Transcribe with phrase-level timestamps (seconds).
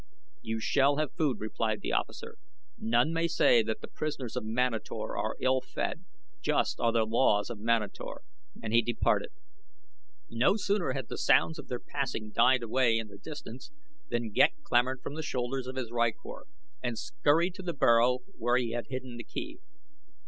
[0.41, 2.37] "You shall have food," replied the officer.
[2.75, 6.05] "None may say that the prisoners of Manator are ill fed.
[6.41, 8.21] Just are the laws of Manator,"
[8.63, 9.29] and he departed.
[10.27, 13.69] No sooner had the sounds of their passing died away in the distance
[14.09, 16.47] than Ghek clambered from the shoulders of his rykor,
[16.81, 19.59] and scurried to the burrow where he had hidden the key.